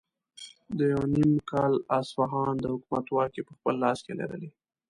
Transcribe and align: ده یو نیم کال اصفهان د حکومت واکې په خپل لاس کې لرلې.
ده 0.77 0.83
یو 0.93 1.03
نیم 1.13 1.31
کال 1.51 1.73
اصفهان 1.97 2.55
د 2.59 2.65
حکومت 2.73 3.05
واکې 3.11 3.41
په 3.47 3.53
خپل 3.57 3.73
لاس 3.83 3.99
کې 4.05 4.13
لرلې. 4.19 4.49